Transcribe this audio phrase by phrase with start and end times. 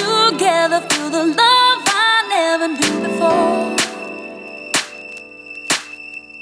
[0.00, 3.76] your together, feel the love I never knew before.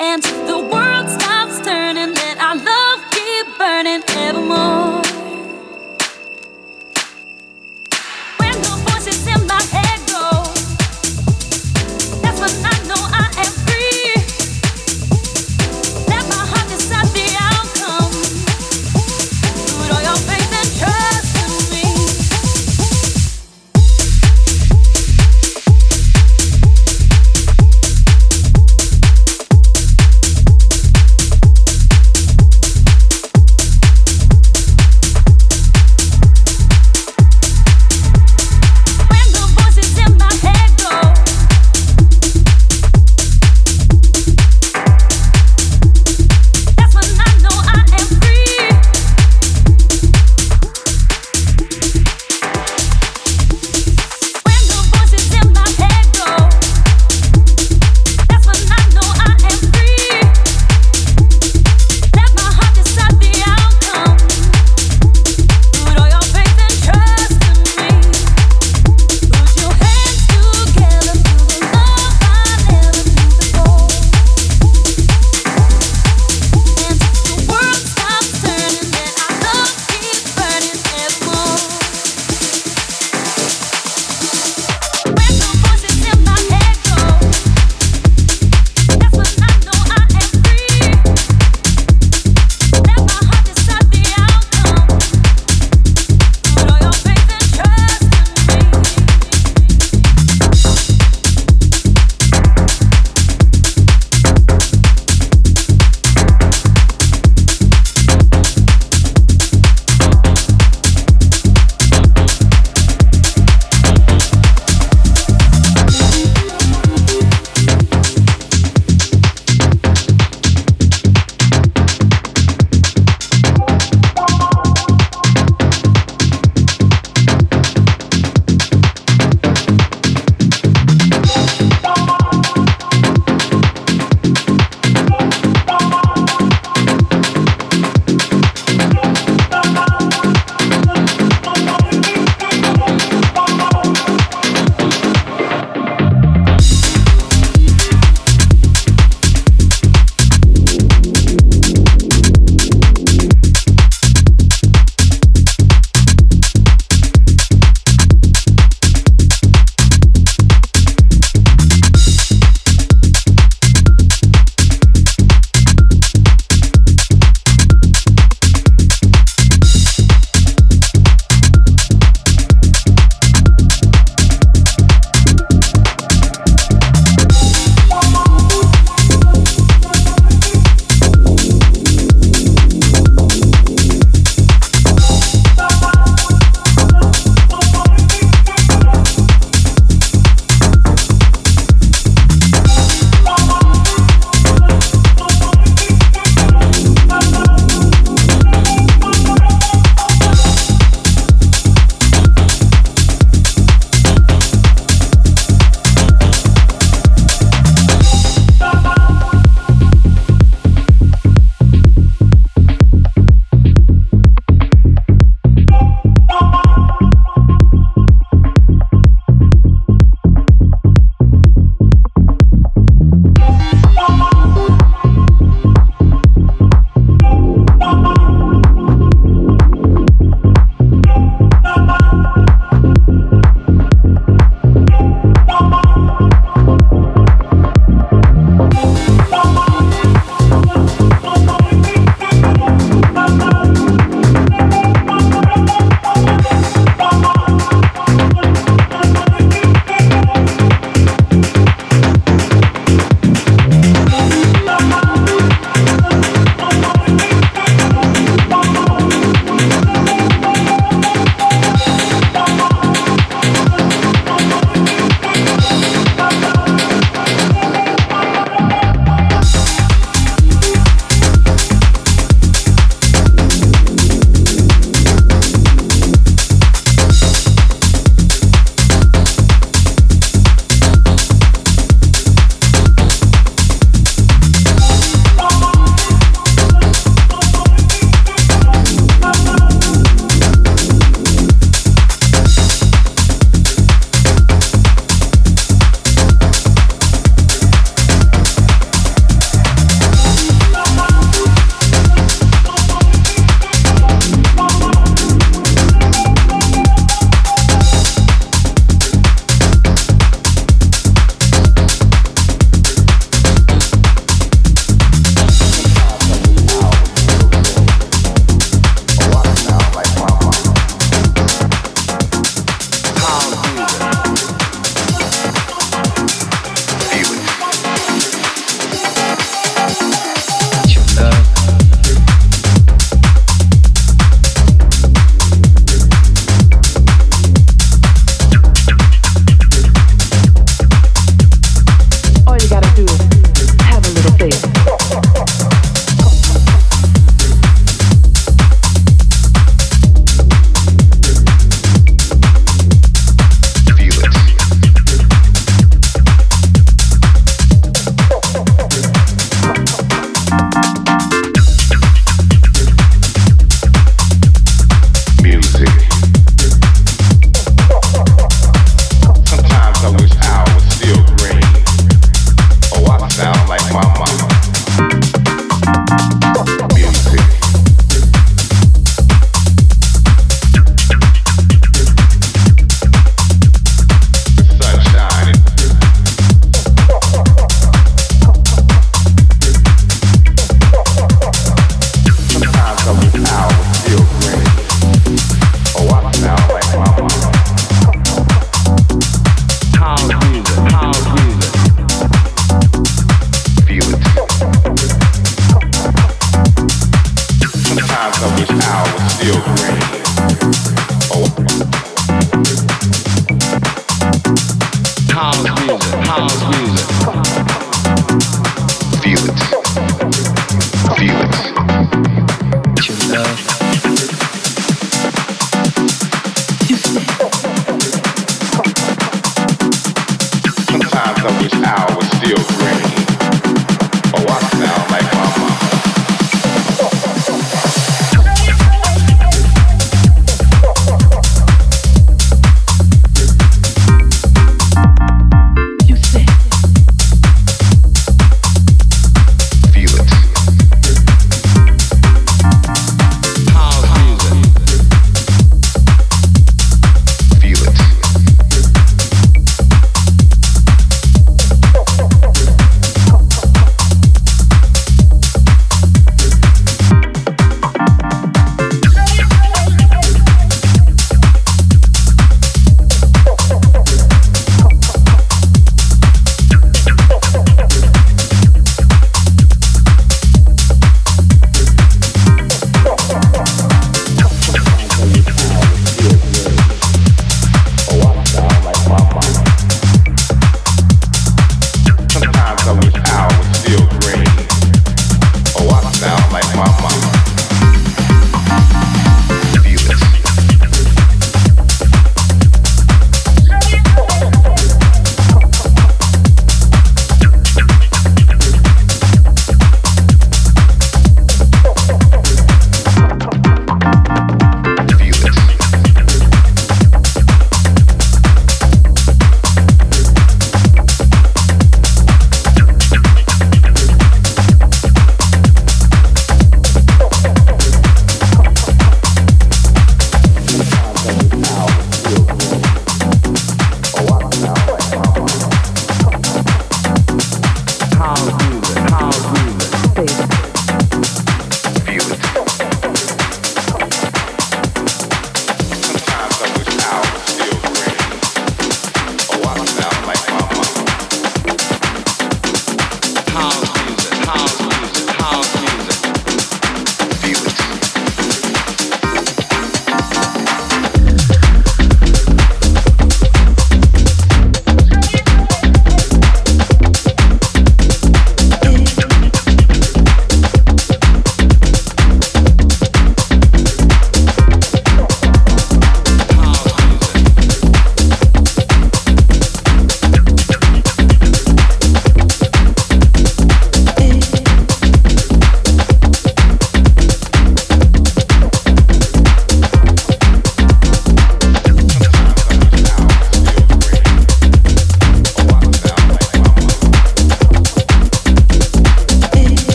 [0.00, 5.03] And if the world stops turning, let our love keep burning evermore.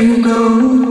[0.00, 0.89] You